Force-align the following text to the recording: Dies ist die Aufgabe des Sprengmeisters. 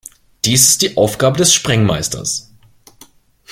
Dies 0.45 0.67
ist 0.67 0.81
die 0.81 0.97
Aufgabe 0.97 1.37
des 1.37 1.53
Sprengmeisters. 1.53 2.49